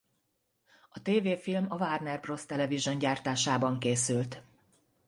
[0.89, 2.45] A tévéfilm a Warner Bros.
[2.45, 4.41] Television gyártásában készült.